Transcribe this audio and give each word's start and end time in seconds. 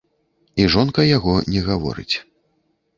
І 0.63 0.65
жонка 0.77 1.07
яго 1.17 1.37
не 1.53 1.61
гаворыць. 1.71 2.11